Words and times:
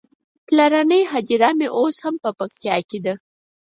پلرنۍ 0.47 1.01
هديره 1.11 1.49
مې 1.57 1.67
اوس 1.77 1.95
هم 2.05 2.15
په 2.23 2.29
پکتيکا 2.39 2.77
کې 2.89 2.99
ده. 3.05 3.13